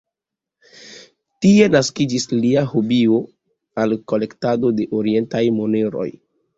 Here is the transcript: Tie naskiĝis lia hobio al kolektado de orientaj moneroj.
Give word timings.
Tie 1.47 1.67
naskiĝis 1.75 2.27
lia 2.33 2.65
hobio 2.73 3.21
al 3.85 3.97
kolektado 4.13 4.77
de 4.83 4.93
orientaj 5.03 5.49
moneroj. 5.63 6.09